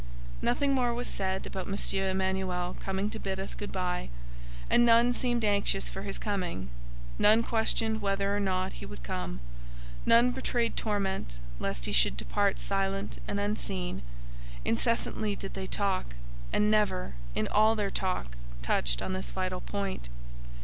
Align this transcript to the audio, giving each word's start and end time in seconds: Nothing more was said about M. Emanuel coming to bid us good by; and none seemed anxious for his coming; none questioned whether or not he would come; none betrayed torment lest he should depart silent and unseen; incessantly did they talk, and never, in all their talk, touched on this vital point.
Nothing 0.41 0.73
more 0.73 0.95
was 0.95 1.07
said 1.07 1.45
about 1.45 1.67
M. 1.67 1.77
Emanuel 2.09 2.75
coming 2.79 3.11
to 3.11 3.19
bid 3.19 3.39
us 3.39 3.53
good 3.53 3.71
by; 3.71 4.09
and 4.67 4.83
none 4.83 5.13
seemed 5.13 5.45
anxious 5.45 5.89
for 5.89 6.01
his 6.01 6.17
coming; 6.17 6.69
none 7.19 7.43
questioned 7.43 8.01
whether 8.01 8.35
or 8.35 8.39
not 8.39 8.73
he 8.73 8.85
would 8.87 9.03
come; 9.03 9.41
none 10.03 10.31
betrayed 10.31 10.75
torment 10.75 11.37
lest 11.59 11.85
he 11.85 11.91
should 11.91 12.17
depart 12.17 12.57
silent 12.57 13.19
and 13.27 13.39
unseen; 13.39 14.01
incessantly 14.65 15.35
did 15.35 15.53
they 15.53 15.67
talk, 15.67 16.15
and 16.51 16.71
never, 16.71 17.13
in 17.35 17.47
all 17.49 17.75
their 17.75 17.91
talk, 17.91 18.35
touched 18.63 19.03
on 19.03 19.13
this 19.13 19.29
vital 19.29 19.61
point. 19.61 20.09